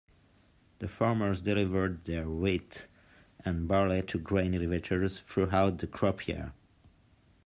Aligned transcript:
The 0.79 0.87
farmers 0.87 1.43
delivered 1.43 2.05
their 2.05 2.27
wheat 2.27 2.87
and 3.45 3.67
barley 3.67 4.01
to 4.01 4.17
grain 4.17 4.55
elevators 4.55 5.19
throughout 5.29 5.77
the 5.77 5.85
crop 5.85 6.27
year. 6.27 6.53